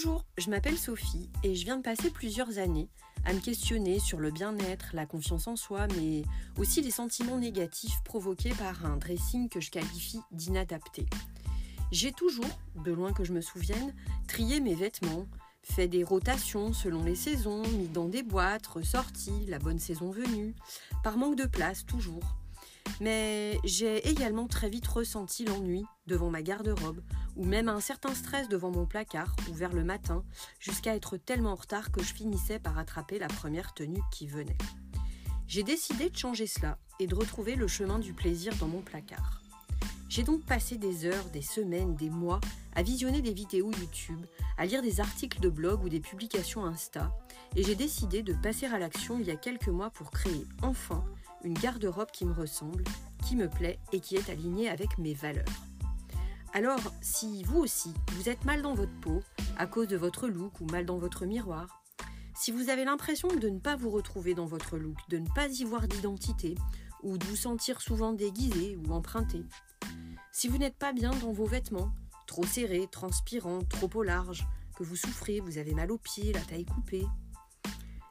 Bonjour, 0.00 0.24
je 0.36 0.48
m'appelle 0.48 0.78
Sophie 0.78 1.28
et 1.42 1.56
je 1.56 1.64
viens 1.64 1.76
de 1.76 1.82
passer 1.82 2.10
plusieurs 2.10 2.58
années 2.58 2.88
à 3.24 3.32
me 3.32 3.40
questionner 3.40 3.98
sur 3.98 4.20
le 4.20 4.30
bien-être, 4.30 4.90
la 4.92 5.06
confiance 5.06 5.48
en 5.48 5.56
soi, 5.56 5.88
mais 5.96 6.22
aussi 6.56 6.82
les 6.82 6.92
sentiments 6.92 7.38
négatifs 7.38 8.00
provoqués 8.04 8.54
par 8.54 8.86
un 8.86 8.96
dressing 8.96 9.48
que 9.48 9.60
je 9.60 9.72
qualifie 9.72 10.20
d'inadapté. 10.30 11.06
J'ai 11.90 12.12
toujours, 12.12 12.46
de 12.84 12.92
loin 12.92 13.12
que 13.12 13.24
je 13.24 13.32
me 13.32 13.40
souvienne, 13.40 13.92
trié 14.28 14.60
mes 14.60 14.76
vêtements, 14.76 15.26
fait 15.64 15.88
des 15.88 16.04
rotations 16.04 16.72
selon 16.72 17.02
les 17.02 17.16
saisons, 17.16 17.62
mis 17.66 17.88
dans 17.88 18.06
des 18.06 18.22
boîtes, 18.22 18.68
ressorti, 18.68 19.46
la 19.48 19.58
bonne 19.58 19.80
saison 19.80 20.12
venue, 20.12 20.54
par 21.02 21.16
manque 21.16 21.34
de 21.34 21.46
place 21.46 21.84
toujours. 21.84 22.36
Mais 23.00 23.58
j'ai 23.64 24.08
également 24.08 24.46
très 24.46 24.68
vite 24.68 24.86
ressenti 24.86 25.44
l'ennui 25.44 25.84
devant 26.06 26.30
ma 26.30 26.42
garde-robe, 26.42 27.02
ou 27.36 27.44
même 27.44 27.68
un 27.68 27.80
certain 27.80 28.14
stress 28.14 28.48
devant 28.48 28.70
mon 28.70 28.86
placard, 28.86 29.34
ouvert 29.50 29.72
le 29.72 29.84
matin, 29.84 30.24
jusqu'à 30.58 30.96
être 30.96 31.16
tellement 31.16 31.52
en 31.52 31.56
retard 31.56 31.92
que 31.92 32.02
je 32.02 32.14
finissais 32.14 32.58
par 32.58 32.78
attraper 32.78 33.18
la 33.18 33.28
première 33.28 33.74
tenue 33.74 34.02
qui 34.10 34.26
venait. 34.26 34.58
J'ai 35.46 35.62
décidé 35.62 36.10
de 36.10 36.16
changer 36.16 36.46
cela 36.46 36.78
et 36.98 37.06
de 37.06 37.14
retrouver 37.14 37.54
le 37.54 37.68
chemin 37.68 37.98
du 37.98 38.12
plaisir 38.12 38.54
dans 38.56 38.68
mon 38.68 38.82
placard. 38.82 39.42
J'ai 40.08 40.22
donc 40.22 40.44
passé 40.44 40.76
des 40.76 41.04
heures, 41.04 41.24
des 41.26 41.42
semaines, 41.42 41.94
des 41.94 42.10
mois 42.10 42.40
à 42.74 42.82
visionner 42.82 43.22
des 43.22 43.32
vidéos 43.32 43.70
YouTube, 43.72 44.24
à 44.56 44.66
lire 44.66 44.82
des 44.82 45.00
articles 45.00 45.40
de 45.40 45.48
blog 45.48 45.84
ou 45.84 45.88
des 45.88 46.00
publications 46.00 46.64
Insta, 46.64 47.12
et 47.56 47.62
j'ai 47.62 47.74
décidé 47.74 48.22
de 48.22 48.34
passer 48.34 48.66
à 48.66 48.78
l'action 48.78 49.18
il 49.18 49.26
y 49.26 49.30
a 49.30 49.36
quelques 49.36 49.68
mois 49.68 49.90
pour 49.90 50.10
créer 50.10 50.46
enfin 50.62 51.04
une 51.44 51.54
garde-robe 51.54 52.10
qui 52.10 52.24
me 52.24 52.32
ressemble, 52.32 52.84
qui 53.26 53.36
me 53.36 53.48
plaît 53.48 53.78
et 53.92 54.00
qui 54.00 54.16
est 54.16 54.30
alignée 54.30 54.68
avec 54.68 54.98
mes 54.98 55.14
valeurs. 55.14 55.44
Alors, 56.54 56.80
si 57.02 57.42
vous 57.44 57.58
aussi, 57.58 57.92
vous 58.12 58.28
êtes 58.28 58.44
mal 58.44 58.62
dans 58.62 58.74
votre 58.74 58.98
peau, 59.00 59.22
à 59.58 59.66
cause 59.66 59.88
de 59.88 59.96
votre 59.96 60.28
look 60.28 60.60
ou 60.60 60.66
mal 60.66 60.86
dans 60.86 60.96
votre 60.96 61.26
miroir, 61.26 61.82
si 62.34 62.52
vous 62.52 62.70
avez 62.70 62.84
l'impression 62.84 63.28
de 63.28 63.48
ne 63.48 63.58
pas 63.58 63.76
vous 63.76 63.90
retrouver 63.90 64.34
dans 64.34 64.46
votre 64.46 64.78
look, 64.78 64.96
de 65.08 65.18
ne 65.18 65.28
pas 65.34 65.48
y 65.48 65.64
voir 65.64 65.86
d'identité, 65.88 66.54
ou 67.02 67.18
de 67.18 67.24
vous 67.26 67.36
sentir 67.36 67.80
souvent 67.80 68.12
déguisé 68.12 68.76
ou 68.76 68.92
emprunté, 68.92 69.44
si 70.32 70.48
vous 70.48 70.58
n'êtes 70.58 70.76
pas 70.76 70.92
bien 70.92 71.10
dans 71.10 71.32
vos 71.32 71.46
vêtements, 71.46 71.92
trop 72.26 72.44
serrés, 72.44 72.86
transpirants, 72.90 73.62
trop 73.64 73.90
au 73.94 74.02
large, 74.02 74.46
que 74.76 74.84
vous 74.84 74.96
souffrez, 74.96 75.40
vous 75.40 75.58
avez 75.58 75.74
mal 75.74 75.90
aux 75.90 75.98
pieds, 75.98 76.32
la 76.32 76.40
taille 76.40 76.64
coupée, 76.64 77.06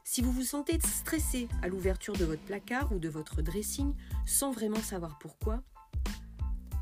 si 0.10 0.22
vous 0.22 0.32
vous 0.32 0.44
sentez 0.44 0.80
stressé 0.80 1.50
à 1.62 1.68
l'ouverture 1.68 2.16
de 2.16 2.24
votre 2.24 2.42
placard 2.44 2.94
ou 2.94 2.98
de 2.98 3.10
votre 3.10 3.42
dressing 3.42 3.94
sans 4.26 4.52
vraiment 4.52 4.82
savoir 4.82 5.20
pourquoi, 5.20 5.62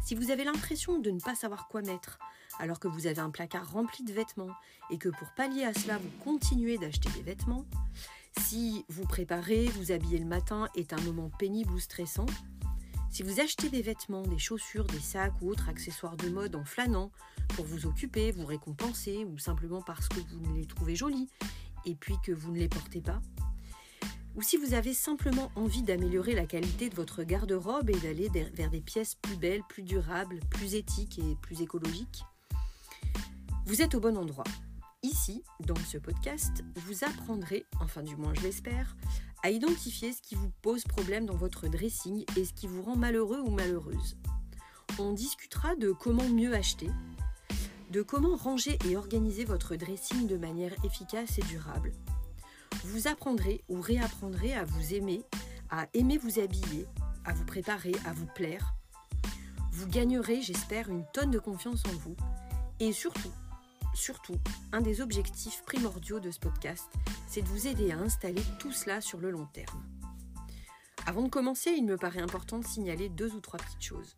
si 0.06 0.14
vous 0.14 0.30
avez 0.30 0.44
l'impression 0.44 1.00
de 1.00 1.10
ne 1.10 1.20
pas 1.20 1.34
savoir 1.34 1.68
quoi 1.68 1.82
mettre 1.82 2.20
alors 2.60 2.80
que 2.80 2.88
vous 2.88 3.08
avez 3.08 3.18
un 3.18 3.32
placard 3.32 3.72
rempli 3.72 4.04
de 4.04 4.14
vêtements 4.14 4.54
et 4.92 5.00
que 5.00 5.10
pour 5.10 5.28
pallier 5.36 5.64
à 5.64 5.74
cela 5.74 5.98
vous 5.98 6.12
continuez 6.24 6.78
d'acheter 6.78 7.10
des 7.16 7.24
vêtements, 7.24 7.66
si 8.42 8.86
vous 8.90 9.06
préparez, 9.06 9.66
vous 9.70 9.92
habiller 9.92 10.20
le 10.20 10.26
matin 10.26 10.70
est 10.76 10.94
un 10.94 11.02
moment 11.02 11.32
pénible 11.40 11.74
ou 11.74 11.80
stressant, 11.80 12.28
si 13.10 13.24
vous 13.24 13.40
achetez 13.40 13.70
des 13.70 13.82
vêtements, 13.82 14.22
des 14.22 14.38
chaussures, 14.38 14.86
des 14.86 15.00
sacs 15.00 15.42
ou 15.42 15.50
autres 15.50 15.68
accessoires 15.68 16.16
de 16.16 16.30
mode 16.30 16.56
en 16.56 16.64
flânant 16.64 17.12
pour 17.56 17.66
vous 17.66 17.88
occuper, 17.88 18.32
vous 18.32 18.46
récompenser 18.46 19.26
ou 19.26 19.40
simplement 19.40 19.82
parce 19.82 20.10
que 20.10 20.20
vous 20.20 20.54
les 20.54 20.68
trouvez 20.68 20.96
jolis 20.96 21.28
et 21.86 21.96
puis 21.96 22.16
que 22.24 22.32
vous 22.32 22.52
ne 22.52 22.60
les 22.60 22.70
portez 22.70 23.02
pas, 23.02 23.22
ou 24.36 24.42
si 24.42 24.58
vous 24.58 24.74
avez 24.74 24.94
simplement 24.94 25.50
envie 25.56 25.82
d'améliorer 25.82 26.34
la 26.34 26.46
qualité 26.46 26.90
de 26.90 26.96
votre 26.96 27.24
garde-robe 27.24 27.90
et 27.90 28.00
d'aller 28.00 28.30
vers 28.54 28.70
des 28.70 28.82
pièces 28.82 29.16
plus 29.16 29.38
belles, 29.38 29.64
plus 29.70 29.84
durables, 29.84 30.42
plus 30.50 30.76
éthiques 30.76 31.20
et 31.20 31.38
plus 31.42 31.62
écologiques, 31.62 32.24
vous 33.66 33.82
êtes 33.82 33.96
au 33.96 34.02
bon 34.02 34.18
endroit. 34.18 34.44
Ici, 35.04 35.44
dans 35.62 35.76
ce 35.76 35.98
podcast, 35.98 36.64
vous 36.76 37.06
apprendrez, 37.06 37.66
enfin 37.80 38.04
du 38.04 38.16
moins 38.18 38.34
je 38.34 38.42
l'espère, 38.42 38.98
à 39.42 39.52
identifier 39.52 40.12
ce 40.12 40.22
qui 40.22 40.36
vous 40.36 40.52
pose 40.62 40.84
problème 40.84 41.26
dans 41.26 41.36
votre 41.36 41.68
dressing 41.68 42.26
et 42.36 42.44
ce 42.44 42.54
qui 42.54 42.68
vous 42.68 42.82
rend 42.82 42.98
malheureux 42.98 43.40
ou 43.40 43.52
malheureuse. 43.52 44.18
On 45.00 45.14
discutera 45.14 45.76
de 45.76 45.92
comment 45.92 46.28
mieux 46.28 46.54
acheter, 46.54 46.90
de 47.96 48.02
comment 48.02 48.36
ranger 48.36 48.78
et 48.90 48.98
organiser 48.98 49.46
votre 49.46 49.78
dressing 49.78 50.28
de 50.28 50.36
manière 50.36 50.74
efficace 50.84 51.40
et 51.40 51.44
durable. 51.44 51.94
Vous 52.84 53.08
apprendrez 53.08 53.64
ou 53.70 53.80
réapprendrez 53.80 54.54
à 54.54 54.66
vous 54.66 54.94
aimer, 54.94 55.24
à 55.70 55.88
aimer 55.94 56.18
vous 56.18 56.40
habiller, 56.40 56.88
à 57.24 57.32
vous 57.32 57.46
préparer, 57.46 57.94
à 58.06 58.12
vous 58.12 58.26
plaire. 58.36 58.76
Vous 59.72 59.88
gagnerez, 59.88 60.42
j'espère, 60.42 60.90
une 60.90 61.06
tonne 61.14 61.32
de 61.32 61.40
confiance 61.40 61.84
en 61.86 61.98
vous 62.00 62.18
et 62.82 62.92
surtout, 62.92 63.32
surtout, 63.94 64.36
un 64.74 64.82
des 64.82 65.00
objectifs 65.00 65.64
primordiaux 65.66 66.20
de 66.20 66.32
ce 66.32 66.40
podcast, 66.40 66.90
c'est 67.30 67.44
de 67.44 67.48
vous 67.48 67.66
aider 67.66 67.92
à 67.92 68.00
installer 68.00 68.44
tout 68.60 68.74
cela 68.74 69.00
sur 69.00 69.22
le 69.22 69.32
long 69.32 69.46
terme. 69.54 69.86
Avant 71.06 71.22
de 71.22 71.30
commencer, 71.30 71.72
il 71.72 71.86
me 71.86 71.96
paraît 71.96 72.22
important 72.22 72.60
de 72.60 72.68
signaler 72.68 73.08
deux 73.08 73.32
ou 73.36 73.40
trois 73.40 73.60
petites 73.60 73.84
choses. 73.84 74.18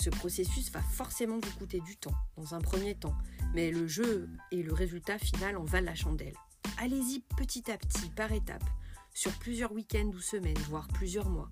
Ce 0.00 0.10
processus 0.10 0.70
va 0.70 0.80
forcément 0.80 1.38
vous 1.42 1.58
coûter 1.58 1.80
du 1.80 1.96
temps, 1.96 2.14
dans 2.36 2.54
un 2.54 2.60
premier 2.60 2.94
temps, 2.94 3.16
mais 3.54 3.70
le 3.70 3.86
jeu 3.86 4.28
et 4.52 4.62
le 4.62 4.72
résultat 4.72 5.18
final 5.18 5.56
en 5.56 5.64
valent 5.64 5.86
la 5.86 5.94
chandelle. 5.94 6.36
Allez-y 6.78 7.24
petit 7.36 7.70
à 7.70 7.76
petit, 7.76 8.08
par 8.10 8.32
étapes, 8.32 8.68
sur 9.12 9.32
plusieurs 9.38 9.72
week-ends 9.72 10.10
ou 10.14 10.20
semaines, 10.20 10.58
voire 10.68 10.88
plusieurs 10.88 11.28
mois. 11.28 11.50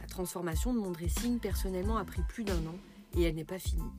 La 0.00 0.06
transformation 0.06 0.72
de 0.72 0.78
mon 0.78 0.92
dressing 0.92 1.40
personnellement 1.40 1.98
a 1.98 2.04
pris 2.04 2.22
plus 2.28 2.44
d'un 2.44 2.64
an 2.66 2.78
et 3.16 3.22
elle 3.22 3.34
n'est 3.34 3.44
pas 3.44 3.58
finie. 3.58 3.90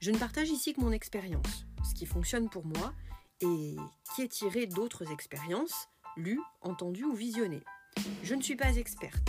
Je 0.00 0.10
ne 0.10 0.18
partage 0.18 0.50
ici 0.50 0.72
que 0.72 0.80
mon 0.80 0.92
expérience 0.92 1.66
ce 1.84 1.94
qui 1.94 2.06
fonctionne 2.06 2.48
pour 2.48 2.64
moi 2.64 2.92
et 3.40 3.76
qui 4.14 4.22
est 4.22 4.28
tiré 4.28 4.66
d'autres 4.66 5.10
expériences, 5.12 5.88
lues, 6.16 6.40
entendues 6.62 7.04
ou 7.04 7.14
visionnées. 7.14 7.62
Je 8.22 8.34
ne 8.34 8.42
suis 8.42 8.56
pas 8.56 8.76
experte. 8.76 9.28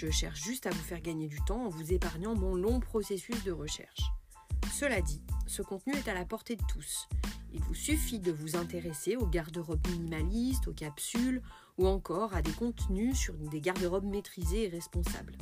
Je 0.00 0.12
cherche 0.12 0.40
juste 0.44 0.68
à 0.68 0.70
vous 0.70 0.80
faire 0.80 1.00
gagner 1.00 1.26
du 1.26 1.40
temps 1.40 1.64
en 1.64 1.68
vous 1.68 1.92
épargnant 1.92 2.36
mon 2.36 2.54
long 2.54 2.78
processus 2.78 3.42
de 3.42 3.50
recherche. 3.50 4.12
Cela 4.72 5.00
dit, 5.00 5.20
ce 5.48 5.60
contenu 5.60 5.92
est 5.92 6.06
à 6.06 6.14
la 6.14 6.24
portée 6.24 6.54
de 6.54 6.62
tous. 6.68 7.08
Il 7.52 7.60
vous 7.62 7.74
suffit 7.74 8.20
de 8.20 8.30
vous 8.30 8.54
intéresser 8.54 9.16
aux 9.16 9.26
garde-robes 9.26 9.84
minimalistes, 9.88 10.68
aux 10.68 10.72
capsules 10.72 11.42
ou 11.78 11.88
encore 11.88 12.32
à 12.32 12.42
des 12.42 12.52
contenus 12.52 13.18
sur 13.18 13.34
des 13.34 13.60
garde-robes 13.60 14.04
maîtrisées 14.04 14.66
et 14.66 14.68
responsables. 14.68 15.36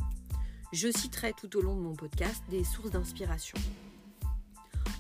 Je 0.73 0.91
citerai 0.91 1.35
tout 1.35 1.55
au 1.59 1.61
long 1.61 1.77
de 1.77 1.83
mon 1.83 1.95
podcast 1.95 2.43
des 2.49 2.65
sources 2.65 2.93
d'inspiration. 2.93 3.59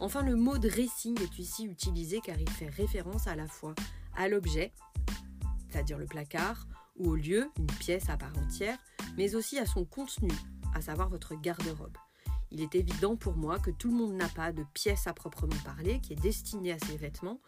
Enfin, 0.01 0.21
le 0.21 0.37
mot 0.37 0.59
dressing 0.59 1.19
est 1.23 1.39
ici 1.39 1.65
utilisé 1.65 2.21
car 2.21 2.39
il 2.39 2.51
fait 2.51 2.69
référence 2.69 3.27
à 3.27 3.35
la 3.35 3.47
fois 3.47 3.75
à 4.17 4.29
l'objet, 4.29 4.75
c'est-à-dire 5.71 5.97
le 5.97 6.05
placard, 6.05 6.67
ou 6.99 7.13
au 7.13 7.17
lieu, 7.17 7.51
une 7.59 7.67
pièce 7.67 8.11
à 8.11 8.19
part 8.19 8.37
entière, 8.37 8.79
mais 9.17 9.35
aussi 9.35 9.59
à 9.59 9.67
son 9.67 9.85
contenu, 9.85 10.31
à 10.75 10.81
savoir 10.81 11.09
votre 11.09 11.35
garde-robe. 11.35 11.97
Il 12.51 12.61
est 12.61 12.75
évident 12.75 13.17
pour 13.17 13.37
moi 13.37 13.59
que 13.59 13.71
tout 13.71 13.91
le 13.91 13.97
monde 13.97 14.15
n'a 14.15 14.29
pas 14.29 14.53
de 14.53 14.65
pièce 14.73 15.07
à 15.07 15.13
proprement 15.13 15.57
parler 15.65 16.01
qui 16.01 16.13
est 16.13 16.23
destinée 16.23 16.73
à 16.73 16.79
ses 16.79 16.97
vêtements 16.97 17.41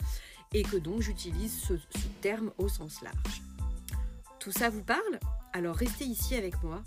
et 0.53 0.63
que 0.63 0.77
donc 0.77 1.03
j'utilise 1.03 1.57
ce, 1.61 1.75
terme 2.21 2.51
au 2.59 2.69
sens 2.69 3.01
large. 3.03 3.43
Tout 4.41 4.53
ça 4.53 4.71
vous 4.71 4.83
parle? 4.83 5.21
Alors 5.53 5.77
restez 5.77 6.05
ici 6.05 6.35
avec 6.35 6.63
moi 6.63 6.83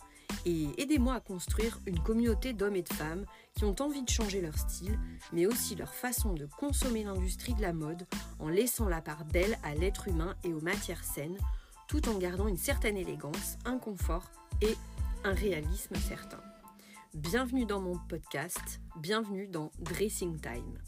et 0.46 0.68
aidez-moi 0.78 1.16
à 1.16 1.20
construire 1.20 1.80
une 1.86 2.00
communauté 2.00 2.54
d'hommes 2.54 2.76
et 2.76 2.82
de 2.82 2.94
femmes 2.94 3.26
qui 3.56 3.66
ont 3.66 3.76
envie 3.80 4.04
de 4.04 4.10
changer 4.10 4.42
leur 4.42 4.58
style, 4.58 4.98
mais 5.32 5.46
aussi 5.46 5.76
leur 5.76 5.94
façon 5.94 6.34
de 6.34 6.48
consommer 6.58 7.04
l'industrie 7.04 7.54
de 7.54 7.62
la 7.62 7.74
mode 7.74 8.08
en 8.40 8.50
laissant 8.50 8.90
la 8.90 9.02
part 9.02 9.26
belle 9.26 9.58
à 9.64 9.76
l'être 9.76 10.08
humain 10.08 10.36
et 10.44 10.54
aux 10.54 10.62
matières 10.62 11.04
saines, 11.04 11.38
tout 11.88 12.10
en 12.10 12.18
gardant 12.18 12.48
une 12.48 12.58
certaine 12.58 12.98
élégance, 12.98 13.58
un 13.66 13.78
confort 13.78 14.32
et 14.62 14.76
un 15.24 15.34
réalisme 15.34 15.96
certain. 15.96 16.42
Bienvenue 17.14 17.66
dans 17.66 17.82
mon 17.82 17.98
podcast, 18.08 18.80
bienvenue 18.98 19.48
dans 19.48 19.72
Dressing 19.80 20.40
Time. 20.40 20.80